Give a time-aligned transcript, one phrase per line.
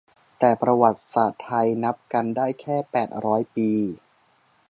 [0.39, 3.69] แต่ประวัติศาสตร์ไทย นับกันได้แค่แปดร้อยปี